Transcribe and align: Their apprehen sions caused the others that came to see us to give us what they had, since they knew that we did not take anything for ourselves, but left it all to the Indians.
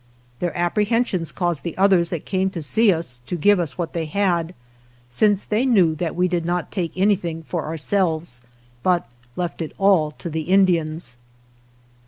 Their 0.39 0.49
apprehen 0.57 1.05
sions 1.05 1.31
caused 1.31 1.61
the 1.61 1.77
others 1.77 2.09
that 2.09 2.25
came 2.25 2.49
to 2.49 2.61
see 2.63 2.91
us 2.91 3.19
to 3.27 3.35
give 3.35 3.59
us 3.59 3.77
what 3.77 3.93
they 3.93 4.05
had, 4.05 4.55
since 5.09 5.43
they 5.43 5.63
knew 5.63 5.93
that 5.93 6.15
we 6.15 6.27
did 6.27 6.43
not 6.43 6.71
take 6.71 6.93
anything 6.95 7.43
for 7.43 7.65
ourselves, 7.65 8.41
but 8.81 9.07
left 9.35 9.61
it 9.61 9.73
all 9.77 10.09
to 10.13 10.27
the 10.31 10.41
Indians. 10.49 11.17